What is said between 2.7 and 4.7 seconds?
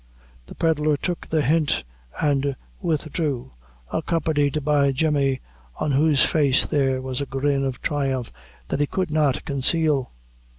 withdrew, accompanied